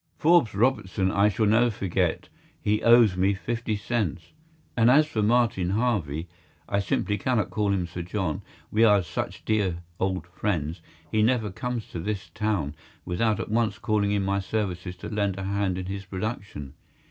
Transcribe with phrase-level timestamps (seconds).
[0.17, 2.27] Forbes Robertson I shall never forget:
[2.59, 4.31] he owes me 50 cents.
[4.75, 8.41] And as for Martin Harvey—I simply cannot call him Sir John,
[8.71, 12.73] we are such dear old friends—he never comes to this town
[13.05, 16.73] without at once calling in my services to lend a hand in his production.